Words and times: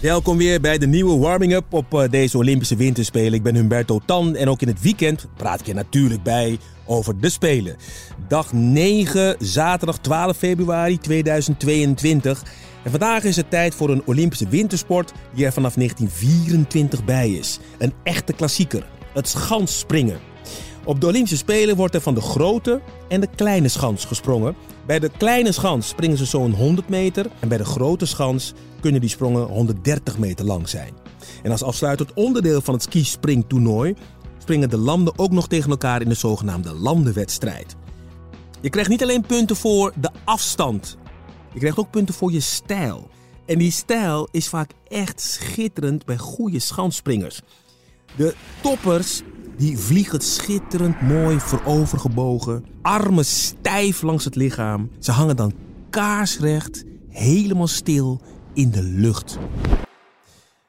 Welkom 0.00 0.36
weer 0.36 0.60
bij 0.60 0.78
de 0.78 0.86
nieuwe 0.86 1.18
warming-up 1.18 1.72
op 1.72 1.94
eh, 1.94 2.10
deze 2.10 2.38
Olympische 2.38 2.76
Winterspelen. 2.76 3.32
Ik 3.32 3.42
ben 3.42 3.54
Humberto 3.54 4.00
Tan 4.04 4.36
en 4.36 4.48
ook 4.48 4.62
in 4.62 4.68
het 4.68 4.80
weekend 4.80 5.26
praat 5.36 5.60
ik 5.60 5.66
je 5.66 5.74
natuurlijk 5.74 6.22
bij 6.22 6.58
over 6.86 7.20
de 7.20 7.28
Spelen. 7.28 7.76
Dag 8.28 8.52
9, 8.52 9.36
zaterdag 9.38 9.98
12 9.98 10.36
februari 10.36 10.98
2022. 10.98 12.42
En 12.84 12.90
vandaag 12.90 13.24
is 13.24 13.36
het 13.36 13.50
tijd 13.50 13.74
voor 13.74 13.90
een 13.90 14.02
Olympische 14.04 14.48
wintersport 14.48 15.12
die 15.34 15.44
er 15.44 15.52
vanaf 15.52 15.74
1924 15.74 17.04
bij 17.04 17.30
is. 17.30 17.58
Een 17.78 17.92
echte 18.02 18.32
klassieker, 18.32 18.86
het 19.14 19.28
schansspringen. 19.28 20.18
Op 20.88 21.00
de 21.00 21.06
Olympische 21.06 21.36
Spelen 21.36 21.76
wordt 21.76 21.94
er 21.94 22.00
van 22.00 22.14
de 22.14 22.20
grote 22.20 22.80
en 23.08 23.20
de 23.20 23.28
kleine 23.36 23.68
schans 23.68 24.04
gesprongen. 24.04 24.54
Bij 24.86 24.98
de 24.98 25.10
kleine 25.16 25.52
schans 25.52 25.88
springen 25.88 26.16
ze 26.16 26.24
zo'n 26.24 26.52
100 26.52 26.88
meter 26.88 27.26
en 27.40 27.48
bij 27.48 27.58
de 27.58 27.64
grote 27.64 28.06
schans 28.06 28.52
kunnen 28.80 29.00
die 29.00 29.10
sprongen 29.10 29.42
130 29.42 30.18
meter 30.18 30.44
lang 30.44 30.68
zijn. 30.68 30.94
En 31.42 31.50
als 31.50 31.62
afsluitend 31.62 32.12
onderdeel 32.14 32.60
van 32.60 32.74
het 32.74 32.82
skispringtoernooi 32.82 33.94
springen 34.38 34.70
de 34.70 34.76
landen 34.76 35.18
ook 35.18 35.30
nog 35.30 35.48
tegen 35.48 35.70
elkaar 35.70 36.02
in 36.02 36.08
de 36.08 36.14
zogenaamde 36.14 36.74
landenwedstrijd. 36.74 37.76
Je 38.60 38.70
krijgt 38.70 38.90
niet 38.90 39.02
alleen 39.02 39.26
punten 39.26 39.56
voor 39.56 39.92
de 40.00 40.10
afstand, 40.24 40.96
je 41.52 41.58
krijgt 41.58 41.78
ook 41.78 41.90
punten 41.90 42.14
voor 42.14 42.32
je 42.32 42.40
stijl. 42.40 43.08
En 43.46 43.58
die 43.58 43.72
stijl 43.72 44.28
is 44.30 44.48
vaak 44.48 44.70
echt 44.88 45.20
schitterend 45.20 46.04
bij 46.04 46.16
goede 46.16 46.58
schansspringers. 46.58 47.40
De 48.16 48.34
toppers 48.60 49.22
die 49.58 49.78
vliegen 49.78 50.20
schitterend 50.20 51.00
mooi 51.00 51.38
voorovergebogen, 51.38 52.64
armen 52.82 53.24
stijf 53.24 54.02
langs 54.02 54.24
het 54.24 54.34
lichaam. 54.34 54.90
Ze 54.98 55.12
hangen 55.12 55.36
dan 55.36 55.52
kaarsrecht, 55.90 56.84
helemaal 57.08 57.66
stil 57.66 58.20
in 58.54 58.70
de 58.70 58.82
lucht. 58.82 59.38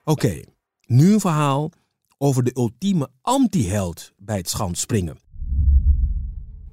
Oké, 0.03 0.41
nu 0.85 1.13
een 1.13 1.19
verhaal 1.19 1.71
over 2.17 2.43
de 2.43 2.51
ultieme 2.55 3.09
anti-held 3.21 4.11
bij 4.17 4.37
het 4.37 4.49
schansspringen. 4.49 5.17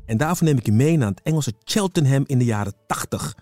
En 0.06 0.16
daarvoor 0.16 0.47
neem 0.47 0.59
ik 0.59 0.66
je 0.66 0.72
mee 0.72 0.97
naar 0.97 1.09
het 1.09 1.22
Engelse 1.22 1.53
Cheltenham 1.65 2.25
in 2.26 2.38
de 2.38 2.44
jaren 2.44 2.75
80. 2.87 3.37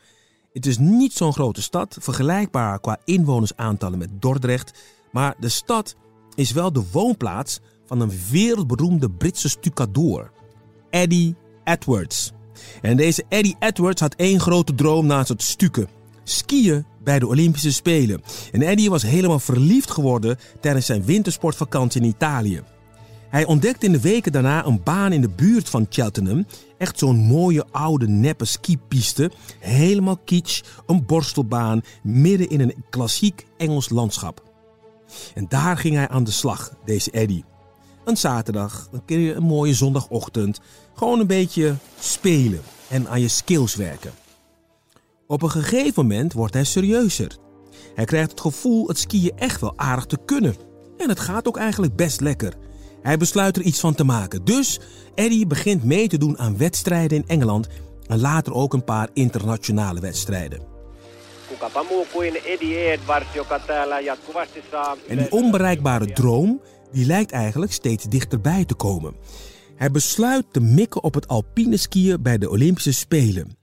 Het 0.52 0.66
is 0.66 0.78
niet 0.78 1.12
zo'n 1.12 1.32
grote 1.32 1.62
stad, 1.62 1.96
vergelijkbaar 2.00 2.80
qua 2.80 2.98
inwonersaantallen 3.04 3.98
met 3.98 4.22
Dordrecht, 4.22 4.78
maar 5.12 5.34
de 5.38 5.48
stad 5.48 5.96
is 6.34 6.52
wel 6.52 6.72
de 6.72 6.84
woonplaats 6.92 7.60
van 7.86 8.00
een 8.00 8.12
wereldberoemde 8.30 9.10
Britse 9.10 9.48
stucadoor, 9.48 10.30
Eddie 10.90 11.34
Edwards. 11.64 12.32
En 12.82 12.96
deze 12.96 13.24
Eddie 13.28 13.56
Edwards 13.58 14.00
had 14.00 14.14
één 14.14 14.40
grote 14.40 14.74
droom 14.74 15.06
naast 15.06 15.28
het 15.28 15.42
stukken: 15.42 15.88
skiën 16.24 16.84
bij 17.04 17.18
de 17.18 17.26
Olympische 17.26 17.72
Spelen. 17.72 18.22
En 18.52 18.62
Eddie 18.62 18.90
was 18.90 19.02
helemaal 19.02 19.38
verliefd 19.38 19.90
geworden 19.90 20.38
tijdens 20.60 20.86
zijn 20.86 21.04
wintersportvakantie 21.04 22.00
in 22.00 22.08
Italië. 22.08 22.62
Hij 23.28 23.44
ontdekte 23.44 23.86
in 23.86 23.92
de 23.92 24.00
weken 24.00 24.32
daarna 24.32 24.66
een 24.66 24.82
baan 24.82 25.12
in 25.12 25.20
de 25.20 25.28
buurt 25.28 25.68
van 25.68 25.86
Cheltenham. 25.88 26.46
Echt 26.78 26.98
zo'n 26.98 27.16
mooie 27.16 27.64
oude 27.70 28.08
neppe 28.08 28.44
skipiste. 28.44 29.30
Helemaal 29.58 30.16
kitsch, 30.16 30.62
een 30.86 31.06
borstelbaan 31.06 31.82
midden 32.02 32.48
in 32.48 32.60
een 32.60 32.84
klassiek 32.90 33.46
Engels 33.56 33.88
landschap. 33.88 34.42
En 35.34 35.46
daar 35.48 35.76
ging 35.76 35.94
hij 35.94 36.08
aan 36.08 36.24
de 36.24 36.30
slag, 36.30 36.74
deze 36.84 37.10
Eddie. 37.10 37.44
Een 38.04 38.16
zaterdag, 38.16 38.88
een 38.92 39.04
keer 39.04 39.36
een 39.36 39.42
mooie 39.42 39.74
zondagochtend. 39.74 40.60
Gewoon 40.94 41.20
een 41.20 41.26
beetje 41.26 41.74
spelen 42.00 42.60
en 42.88 43.08
aan 43.08 43.20
je 43.20 43.28
skills 43.28 43.74
werken. 43.74 44.12
Op 45.26 45.42
een 45.42 45.50
gegeven 45.50 45.92
moment 46.06 46.32
wordt 46.32 46.54
hij 46.54 46.64
serieuzer. 46.64 47.36
Hij 47.94 48.04
krijgt 48.04 48.30
het 48.30 48.40
gevoel 48.40 48.88
het 48.88 48.98
skiën 48.98 49.32
echt 49.36 49.60
wel 49.60 49.72
aardig 49.76 50.04
te 50.04 50.18
kunnen. 50.24 50.54
En 50.96 51.08
het 51.08 51.20
gaat 51.20 51.48
ook 51.48 51.56
eigenlijk 51.56 51.96
best 51.96 52.20
lekker. 52.20 52.52
Hij 53.02 53.16
besluit 53.16 53.56
er 53.56 53.62
iets 53.62 53.80
van 53.80 53.94
te 53.94 54.04
maken. 54.04 54.44
Dus 54.44 54.80
Eddie 55.14 55.46
begint 55.46 55.84
mee 55.84 56.08
te 56.08 56.18
doen 56.18 56.38
aan 56.38 56.56
wedstrijden 56.56 57.18
in 57.18 57.24
Engeland 57.26 57.68
en 58.06 58.20
later 58.20 58.52
ook 58.52 58.72
een 58.72 58.84
paar 58.84 59.08
internationale 59.12 60.00
wedstrijden. 60.00 60.60
En 65.08 65.16
die 65.16 65.30
onbereikbare 65.30 66.12
droom 66.12 66.60
die 66.94 67.06
lijkt 67.06 67.30
eigenlijk 67.30 67.72
steeds 67.72 68.04
dichterbij 68.04 68.64
te 68.64 68.74
komen. 68.74 69.14
Hij 69.76 69.90
besluit 69.90 70.44
te 70.52 70.60
mikken 70.60 71.02
op 71.02 71.14
het 71.14 71.28
alpine 71.28 71.76
skiën 71.76 72.22
bij 72.22 72.38
de 72.38 72.50
Olympische 72.50 72.92
Spelen. 72.92 73.56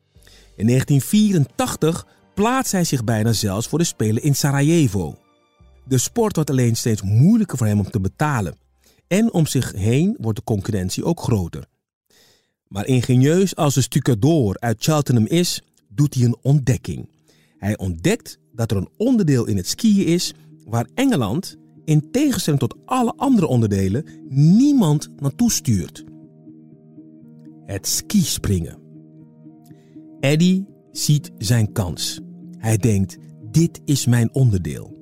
In 0.55 0.67
1984 0.67 2.07
plaatst 2.33 2.71
hij 2.71 2.83
zich 2.83 3.03
bijna 3.03 3.33
zelfs 3.33 3.67
voor 3.67 3.79
de 3.79 3.85
Spelen 3.85 4.23
in 4.23 4.35
Sarajevo. 4.35 5.17
De 5.87 5.97
sport 5.97 6.35
wordt 6.35 6.49
alleen 6.49 6.75
steeds 6.75 7.01
moeilijker 7.01 7.57
voor 7.57 7.67
hem 7.67 7.79
om 7.79 7.89
te 7.89 7.99
betalen. 7.99 8.57
En 9.07 9.33
om 9.33 9.45
zich 9.45 9.71
heen 9.71 10.17
wordt 10.19 10.37
de 10.37 10.43
concurrentie 10.43 11.03
ook 11.03 11.21
groter. 11.21 11.65
Maar 12.67 12.85
ingenieus 12.85 13.55
als 13.55 13.73
de 13.73 13.81
stucadoor 13.81 14.59
uit 14.59 14.83
Cheltenham 14.83 15.25
is, 15.25 15.61
doet 15.87 16.13
hij 16.13 16.23
een 16.23 16.37
ontdekking. 16.41 17.09
Hij 17.57 17.77
ontdekt 17.77 18.39
dat 18.53 18.71
er 18.71 18.77
een 18.77 18.89
onderdeel 18.97 19.45
in 19.45 19.57
het 19.57 19.67
skiën 19.67 20.05
is 20.05 20.33
waar 20.65 20.87
Engeland, 20.93 21.57
in 21.85 22.11
tegenstelling 22.11 22.61
tot 22.61 22.75
alle 22.85 23.13
andere 23.15 23.47
onderdelen, 23.47 24.05
niemand 24.29 25.09
naartoe 25.15 25.51
stuurt. 25.51 26.03
Het 27.65 27.87
skispringen. 27.87 28.77
Eddie 30.19 30.65
ziet 30.91 31.31
zijn 31.37 31.71
kans. 31.71 32.21
Hij 32.57 32.77
denkt: 32.77 33.17
dit 33.51 33.81
is 33.85 34.05
mijn 34.05 34.33
onderdeel. 34.33 34.99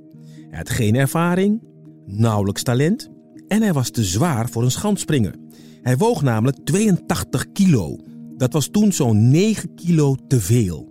Hij 0.49 0.57
had 0.57 0.69
geen 0.69 0.95
ervaring, 0.95 1.63
nauwelijks 2.05 2.63
talent 2.63 3.09
en 3.47 3.61
hij 3.61 3.73
was 3.73 3.89
te 3.89 4.03
zwaar 4.03 4.49
voor 4.49 4.63
een 4.63 4.71
schansspringer. 4.71 5.35
Hij 5.81 5.97
woog 5.97 6.21
namelijk 6.21 6.57
82 6.63 7.51
kilo. 7.51 7.97
Dat 8.37 8.53
was 8.53 8.67
toen 8.67 8.91
zo'n 8.91 9.29
9 9.29 9.73
kilo 9.75 10.15
te 10.27 10.39
veel. 10.39 10.89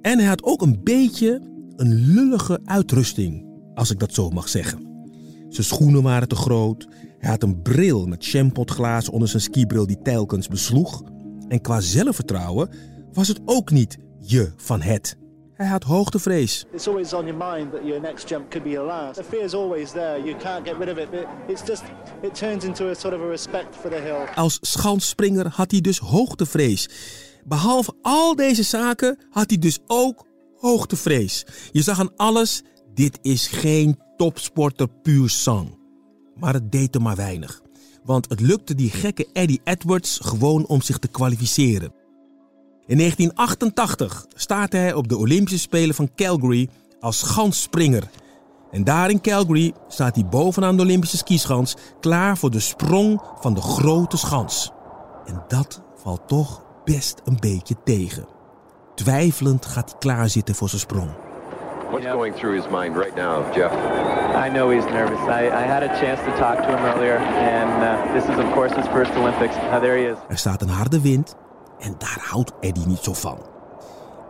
En 0.00 0.18
hij 0.18 0.28
had 0.28 0.42
ook 0.42 0.62
een 0.62 0.80
beetje 0.82 1.40
een 1.76 1.94
lullige 1.94 2.60
uitrusting, 2.64 3.46
als 3.74 3.90
ik 3.90 3.98
dat 3.98 4.14
zo 4.14 4.30
mag 4.30 4.48
zeggen. 4.48 4.83
Zijn 5.54 5.66
schoenen 5.66 6.02
waren 6.02 6.28
te 6.28 6.34
groot. 6.34 6.86
Hij 7.18 7.30
had 7.30 7.42
een 7.42 7.62
bril 7.62 8.06
met 8.06 8.24
champotglazen 8.24 9.12
onder 9.12 9.28
zijn 9.28 9.42
skibril 9.42 9.86
die 9.86 10.02
telkens 10.02 10.48
besloeg. 10.48 11.02
En 11.48 11.60
qua 11.60 11.80
zelfvertrouwen 11.80 12.68
was 13.12 13.28
het 13.28 13.40
ook 13.44 13.70
niet 13.70 13.98
je 14.18 14.52
van 14.56 14.80
het. 14.80 15.16
Hij 15.52 15.66
had 15.66 15.82
hoogtevrees. 15.82 16.66
It's 16.72 16.88
always 16.88 17.12
on 17.12 17.26
your 17.26 17.54
mind 17.54 17.72
that 17.72 17.80
your 17.84 18.00
next 18.00 18.28
jump 18.28 18.50
could 18.50 18.64
be 18.64 18.70
your 18.70 18.86
last. 18.86 19.14
The 19.14 19.24
fear 19.24 19.44
is 19.44 19.54
always 19.54 19.90
there. 19.90 20.22
You 20.24 20.36
can't 20.36 20.68
get 20.68 20.76
rid 20.78 20.90
of 20.90 20.98
it. 20.98 21.10
But 21.10 21.26
it's 21.48 21.62
just 21.66 21.82
it 22.22 22.34
turns 22.34 22.64
into 22.64 22.88
a 22.88 22.94
sort 22.94 23.14
of 23.14 23.20
a 23.20 23.28
respect 23.28 23.76
for 23.76 23.90
the 23.90 23.96
hill. 23.96 24.34
Als 24.34 24.58
schansspringer 24.60 25.48
had 25.48 25.70
hij 25.70 25.80
dus 25.80 25.98
hoogtevrees. 25.98 26.88
Behalve 27.44 27.92
al 28.02 28.36
deze 28.36 28.62
zaken 28.62 29.18
had 29.30 29.50
hij 29.50 29.58
dus 29.58 29.78
ook 29.86 30.26
hoogtevrees. 30.56 31.46
Je 31.72 31.82
zag 31.82 32.00
aan 32.00 32.16
alles, 32.16 32.62
dit 32.94 33.18
is 33.22 33.46
geen 33.46 34.02
topsporter 34.16 34.88
puur 35.02 35.28
sang. 35.28 35.78
Maar 36.36 36.54
het 36.54 36.72
deed 36.72 36.94
hem 36.94 37.02
maar 37.02 37.16
weinig. 37.16 37.62
Want 38.04 38.28
het 38.28 38.40
lukte 38.40 38.74
die 38.74 38.90
gekke 38.90 39.28
Eddie 39.32 39.60
Edwards 39.64 40.18
gewoon 40.22 40.66
om 40.66 40.82
zich 40.82 40.98
te 40.98 41.08
kwalificeren. 41.08 41.92
In 42.86 42.96
1988 42.96 44.26
startte 44.34 44.76
hij 44.76 44.94
op 44.94 45.08
de 45.08 45.16
Olympische 45.16 45.58
Spelen 45.58 45.94
van 45.94 46.14
Calgary 46.14 46.68
als 47.00 47.22
gansspringer. 47.22 48.10
En 48.70 48.84
daar 48.84 49.10
in 49.10 49.20
Calgary 49.20 49.72
staat 49.88 50.14
hij 50.14 50.26
bovenaan 50.26 50.76
de 50.76 50.82
Olympische 50.82 51.16
skischans 51.16 51.76
klaar 52.00 52.38
voor 52.38 52.50
de 52.50 52.60
sprong 52.60 53.22
van 53.40 53.54
de 53.54 53.60
grote 53.60 54.16
schans. 54.16 54.70
En 55.26 55.44
dat 55.48 55.82
valt 55.96 56.28
toch 56.28 56.64
best 56.84 57.20
een 57.24 57.36
beetje 57.40 57.76
tegen. 57.84 58.26
Twijfelend 58.94 59.66
gaat 59.66 59.90
hij 59.90 59.98
klaarzitten 59.98 60.54
voor 60.54 60.68
zijn 60.68 60.80
sprong. 60.80 61.10
What's 61.94 62.06
going 62.06 62.34
through 62.34 62.56
his 62.60 62.68
mind 62.68 62.96
right 62.96 63.14
now, 63.14 63.52
Jeff? 63.52 63.72
I 64.34 64.48
know 64.48 64.68
he's 64.70 64.84
nervous. 64.84 65.20
I, 65.28 65.42
I 65.46 65.62
had 65.62 65.82
a 65.84 65.88
chance 66.00 66.20
to 66.22 66.36
talk 66.36 66.56
to 66.56 66.66
him 66.66 66.84
earlier, 66.84 67.18
and 67.18 67.82
uh, 67.82 68.12
this 68.12 68.24
is 68.24 68.36
of 68.36 68.52
course 68.52 68.74
his 68.74 68.86
first 68.88 69.12
Olympics. 69.12 69.54
Uh, 69.56 69.78
there 69.78 69.96
he 69.96 70.10
is. 70.10 70.18
Er 70.28 70.38
staat 70.38 70.62
een 70.62 70.68
harde 70.68 71.00
wind 71.00 71.36
en 71.78 71.94
daar 71.98 72.18
houdt 72.20 72.52
Eddie 72.60 72.86
niet 72.86 72.98
zo 72.98 73.12
van. 73.12 73.38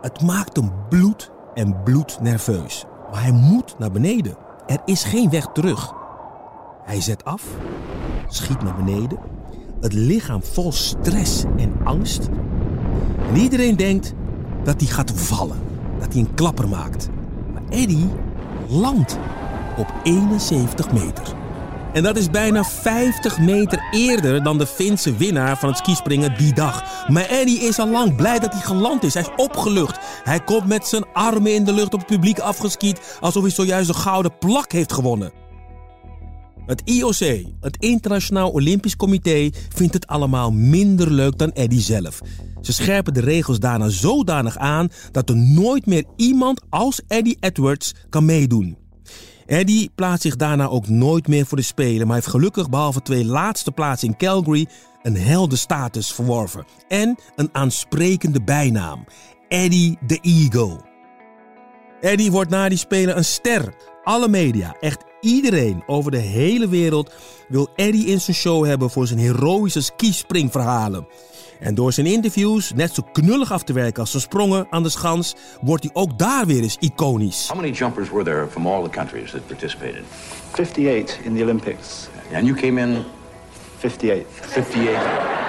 Het 0.01 0.21
maakt 0.21 0.55
hem 0.55 0.71
bloed 0.89 1.31
en 1.53 1.83
bloed 1.83 2.17
nerveus. 2.21 2.85
Maar 3.11 3.21
hij 3.21 3.31
moet 3.31 3.75
naar 3.79 3.91
beneden. 3.91 4.37
Er 4.67 4.79
is 4.85 5.03
geen 5.03 5.29
weg 5.29 5.45
terug. 5.53 5.93
Hij 6.83 7.01
zet 7.01 7.23
af, 7.23 7.43
schiet 8.27 8.61
naar 8.61 8.75
beneden. 8.75 9.19
Het 9.81 9.93
lichaam 9.93 10.43
vol 10.43 10.71
stress 10.71 11.43
en 11.57 11.75
angst. 11.83 12.29
En 13.29 13.35
iedereen 13.35 13.75
denkt 13.75 14.13
dat 14.63 14.81
hij 14.81 14.89
gaat 14.89 15.11
vallen. 15.11 15.59
Dat 15.99 16.13
hij 16.13 16.21
een 16.21 16.33
klapper 16.33 16.67
maakt. 16.67 17.09
Eddie 17.75 18.09
landt 18.67 19.17
op 19.77 19.93
71 20.03 20.91
meter. 20.91 21.33
En 21.93 22.03
dat 22.03 22.17
is 22.17 22.29
bijna 22.29 22.63
50 22.63 23.39
meter 23.39 23.87
eerder 23.91 24.43
dan 24.43 24.57
de 24.57 24.67
Finse 24.67 25.15
winnaar 25.15 25.57
van 25.57 25.69
het 25.69 25.77
skispringen 25.77 26.37
die 26.37 26.53
dag. 26.53 27.07
Maar 27.07 27.25
Eddie 27.25 27.59
is 27.59 27.79
al 27.79 27.89
lang 27.89 28.15
blij 28.15 28.39
dat 28.39 28.53
hij 28.53 28.61
geland 28.61 29.03
is. 29.03 29.13
Hij 29.13 29.23
is 29.23 29.43
opgelucht. 29.45 29.99
Hij 30.23 30.39
komt 30.39 30.67
met 30.67 30.87
zijn 30.87 31.05
armen 31.13 31.53
in 31.53 31.63
de 31.63 31.73
lucht 31.73 31.93
op 31.93 31.99
het 31.99 32.09
publiek 32.09 32.39
afgeskiet 32.39 33.17
alsof 33.19 33.41
hij 33.41 33.51
zojuist 33.51 33.89
een 33.89 33.95
gouden 33.95 34.37
plak 34.37 34.71
heeft 34.71 34.93
gewonnen. 34.93 35.44
Het 36.65 36.81
IOC, 36.85 37.45
het 37.59 37.77
Internationaal 37.79 38.51
Olympisch 38.51 38.95
Comité, 38.95 39.49
vindt 39.75 39.93
het 39.93 40.07
allemaal 40.07 40.51
minder 40.51 41.11
leuk 41.11 41.37
dan 41.37 41.51
Eddie 41.51 41.81
zelf. 41.81 42.19
Ze 42.61 42.73
scherpen 42.73 43.13
de 43.13 43.19
regels 43.19 43.59
daarna 43.59 43.89
zodanig 43.89 44.57
aan 44.57 44.89
dat 45.11 45.29
er 45.29 45.37
nooit 45.37 45.85
meer 45.85 46.03
iemand 46.15 46.61
als 46.69 47.01
Eddie 47.07 47.37
Edwards 47.39 47.93
kan 48.09 48.25
meedoen. 48.25 48.77
Eddie 49.45 49.91
plaatst 49.95 50.21
zich 50.21 50.35
daarna 50.35 50.67
ook 50.67 50.87
nooit 50.87 51.27
meer 51.27 51.45
voor 51.45 51.57
de 51.57 51.63
Spelen, 51.63 52.07
maar 52.07 52.15
heeft 52.15 52.27
gelukkig 52.27 52.69
behalve 52.69 53.01
twee 53.01 53.25
laatste 53.25 53.71
plaatsen 53.71 54.07
in 54.07 54.17
Calgary 54.17 54.67
een 55.01 55.17
heldenstatus 55.17 56.13
verworven 56.13 56.65
en 56.87 57.17
een 57.35 57.49
aansprekende 57.51 58.43
bijnaam: 58.43 59.05
Eddie 59.47 59.97
the 60.07 60.19
Eagle. 60.21 60.79
Eddie 62.01 62.31
wordt 62.31 62.49
na 62.49 62.69
die 62.69 62.77
Spelen 62.77 63.17
een 63.17 63.25
ster. 63.25 63.73
Alle 64.03 64.27
media, 64.27 64.75
echt 64.79 65.03
iedereen 65.25 65.83
over 65.85 66.11
de 66.11 66.17
hele 66.17 66.67
wereld 66.67 67.11
wil 67.47 67.69
Eddie 67.75 68.05
in 68.05 68.21
zijn 68.21 68.35
show 68.35 68.65
hebben 68.65 68.89
voor 68.89 69.07
zijn 69.07 69.19
heroïsche 69.19 69.81
skispringverhalen. 69.81 71.07
En 71.59 71.75
door 71.75 71.93
zijn 71.93 72.05
interviews 72.05 72.71
net 72.75 72.93
zo 72.93 73.01
knullig 73.11 73.51
af 73.51 73.63
te 73.63 73.73
werken 73.73 74.01
als 74.01 74.11
zijn 74.11 74.23
sprongen 74.23 74.67
aan 74.69 74.83
de 74.83 74.89
schans, 74.89 75.35
wordt 75.61 75.83
hij 75.83 75.93
ook 75.93 76.19
daar 76.19 76.45
weer 76.45 76.61
eens 76.61 76.77
iconisch. 76.79 77.47
How 77.47 77.59
many 77.61 77.71
jumpers 77.71 78.09
were 78.09 78.23
there 78.23 78.47
from 78.49 78.67
all 78.67 78.83
the 78.83 78.89
countries 78.89 79.31
that 79.31 79.47
participated? 79.47 80.03
58 80.51 81.19
in 81.23 81.35
the 81.35 81.43
Olympics. 81.43 82.07
And 82.33 82.45
you 82.45 82.55
came 82.55 82.81
in 82.81 83.03
58. 83.81 84.25
58. 84.41 85.43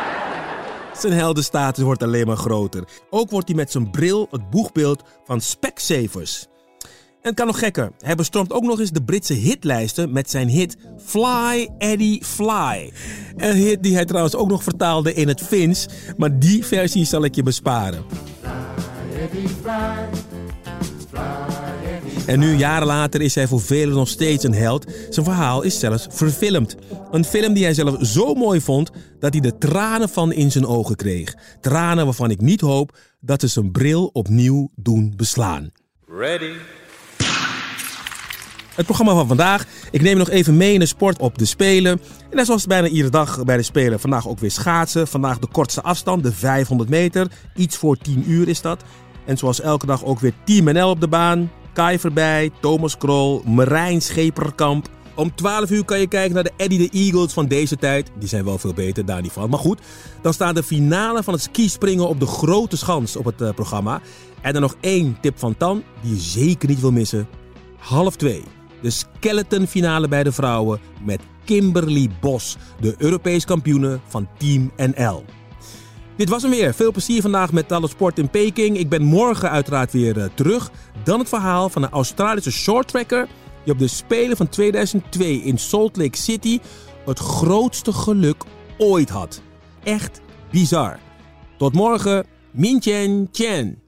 Zijn 0.92 1.12
heldenstatus 1.12 1.84
wordt 1.84 2.02
alleen 2.02 2.26
maar 2.26 2.36
groter. 2.36 2.84
Ook 3.10 3.30
wordt 3.30 3.48
hij 3.48 3.56
met 3.56 3.70
zijn 3.70 3.90
bril 3.90 4.28
het 4.30 4.50
boegbeeld 4.50 5.02
van 5.24 5.40
Specsavers. 5.40 6.46
En 7.26 7.32
het 7.32 7.40
kan 7.40 7.50
nog 7.50 7.58
gekker. 7.58 7.92
Hij 7.98 8.14
bestormt 8.14 8.52
ook 8.52 8.62
nog 8.62 8.80
eens 8.80 8.90
de 8.90 9.02
Britse 9.02 9.32
hitlijsten 9.32 10.12
met 10.12 10.30
zijn 10.30 10.48
hit 10.48 10.76
Fly 11.04 11.68
Eddie 11.78 12.24
Fly. 12.24 12.92
Een 13.36 13.56
hit 13.56 13.82
die 13.82 13.94
hij 13.94 14.04
trouwens 14.04 14.34
ook 14.34 14.48
nog 14.48 14.62
vertaalde 14.62 15.14
in 15.14 15.28
het 15.28 15.40
Fins, 15.40 15.86
maar 16.16 16.38
die 16.38 16.64
versie 16.64 17.04
zal 17.04 17.24
ik 17.24 17.34
je 17.34 17.42
besparen. 17.42 18.04
En 22.26 22.38
nu, 22.38 22.56
jaren 22.56 22.86
later, 22.86 23.20
is 23.20 23.34
hij 23.34 23.46
voor 23.46 23.60
velen 23.60 23.94
nog 23.94 24.08
steeds 24.08 24.44
een 24.44 24.54
held. 24.54 24.92
Zijn 25.10 25.26
verhaal 25.26 25.62
is 25.62 25.78
zelfs 25.78 26.06
verfilmd. 26.10 26.76
Een 27.10 27.24
film 27.24 27.52
die 27.52 27.64
hij 27.64 27.74
zelf 27.74 27.96
zo 28.06 28.34
mooi 28.34 28.60
vond 28.60 28.90
dat 29.20 29.32
hij 29.32 29.42
de 29.42 29.58
tranen 29.58 30.08
van 30.08 30.32
in 30.32 30.50
zijn 30.50 30.66
ogen 30.66 30.96
kreeg. 30.96 31.34
Tranen 31.60 32.04
waarvan 32.04 32.30
ik 32.30 32.40
niet 32.40 32.60
hoop 32.60 32.96
dat 33.20 33.40
ze 33.40 33.48
zijn 33.48 33.72
bril 33.72 34.10
opnieuw 34.12 34.70
doen 34.74 35.12
beslaan. 35.16 35.70
Ready. 36.08 36.52
Het 38.76 38.86
programma 38.86 39.14
van 39.14 39.26
vandaag. 39.26 39.64
Ik 39.90 40.02
neem 40.02 40.16
nog 40.16 40.30
even 40.30 40.56
mee 40.56 40.72
in 40.72 40.78
de 40.78 40.86
sport 40.86 41.18
op 41.18 41.38
de 41.38 41.44
Spelen. 41.44 42.00
En 42.30 42.36
net 42.36 42.46
zoals 42.46 42.66
bijna 42.66 42.88
iedere 42.88 43.10
dag 43.10 43.44
bij 43.44 43.56
de 43.56 43.62
Spelen. 43.62 44.00
Vandaag 44.00 44.28
ook 44.28 44.38
weer 44.38 44.50
schaatsen. 44.50 45.08
Vandaag 45.08 45.38
de 45.38 45.46
kortste 45.46 45.82
afstand, 45.82 46.22
de 46.22 46.32
500 46.32 46.90
meter. 46.90 47.30
Iets 47.54 47.76
voor 47.76 47.96
10 47.96 48.30
uur 48.30 48.48
is 48.48 48.60
dat. 48.60 48.82
En 49.24 49.38
zoals 49.38 49.60
elke 49.60 49.86
dag 49.86 50.04
ook 50.04 50.20
weer 50.20 50.32
Team 50.44 50.64
NL 50.64 50.88
op 50.88 51.00
de 51.00 51.08
baan. 51.08 51.50
Kai 51.72 51.98
voorbij, 51.98 52.50
Thomas 52.60 52.96
Krol, 52.96 53.42
Marijn 53.46 54.02
Scheperkamp. 54.02 54.88
Om 55.14 55.34
12 55.34 55.70
uur 55.70 55.84
kan 55.84 56.00
je 56.00 56.06
kijken 56.06 56.34
naar 56.34 56.44
de 56.44 56.52
Eddie 56.56 56.88
the 56.88 56.96
Eagles 56.96 57.32
van 57.32 57.46
deze 57.46 57.76
tijd. 57.76 58.10
Die 58.18 58.28
zijn 58.28 58.44
wel 58.44 58.58
veel 58.58 58.74
beter, 58.74 59.04
daar 59.04 59.22
niet 59.22 59.32
van. 59.32 59.50
Maar 59.50 59.58
goed, 59.58 59.80
dan 60.22 60.32
staat 60.32 60.54
de 60.54 60.62
finale 60.62 61.22
van 61.22 61.34
het 61.34 61.42
skispringen 61.42 62.08
op 62.08 62.20
de 62.20 62.26
grote 62.26 62.76
schans 62.76 63.16
op 63.16 63.24
het 63.24 63.40
uh, 63.40 63.50
programma. 63.50 64.00
En 64.40 64.52
dan 64.52 64.62
nog 64.62 64.76
één 64.80 65.18
tip 65.20 65.38
van 65.38 65.56
Tan, 65.56 65.82
die 66.02 66.14
je 66.14 66.20
zeker 66.20 66.68
niet 66.68 66.80
wil 66.80 66.92
missen. 66.92 67.28
Half 67.78 68.16
2. 68.16 68.42
De 68.86 68.92
skeleton 68.92 69.66
finale 69.66 70.08
bij 70.08 70.22
de 70.22 70.32
vrouwen 70.32 70.80
met 71.04 71.20
Kimberly 71.44 72.10
Bos, 72.20 72.56
de 72.80 72.94
Europees 72.98 73.44
kampioene 73.44 74.00
van 74.06 74.28
Team 74.38 74.72
NL. 74.76 75.24
Dit 76.16 76.28
was 76.28 76.42
hem 76.42 76.50
weer. 76.50 76.74
Veel 76.74 76.92
plezier 76.92 77.22
vandaag 77.22 77.52
met 77.52 77.72
alle 77.72 77.88
sport 77.88 78.18
in 78.18 78.30
Peking. 78.30 78.78
Ik 78.78 78.88
ben 78.88 79.02
morgen 79.02 79.50
uiteraard 79.50 79.92
weer 79.92 80.16
uh, 80.16 80.24
terug. 80.34 80.70
Dan 81.04 81.18
het 81.18 81.28
verhaal 81.28 81.68
van 81.68 81.82
een 81.82 81.90
Australische 81.90 82.52
shorttracker 82.52 83.28
die 83.64 83.72
op 83.72 83.78
de 83.78 83.88
Spelen 83.88 84.36
van 84.36 84.48
2002 84.48 85.42
in 85.42 85.58
Salt 85.58 85.96
Lake 85.96 86.16
City 86.16 86.60
het 87.04 87.18
grootste 87.18 87.92
geluk 87.92 88.44
ooit 88.78 89.08
had. 89.08 89.42
Echt 89.82 90.20
bizar. 90.50 90.98
Tot 91.58 91.74
morgen. 91.74 92.26
Min 92.50 92.82
Chen 92.82 93.28
Chen. 93.32 93.85